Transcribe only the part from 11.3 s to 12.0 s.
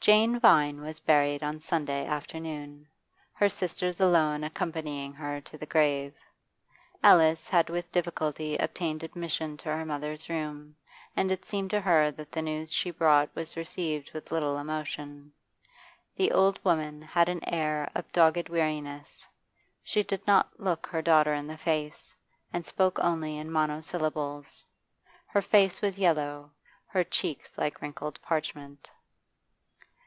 it seemed to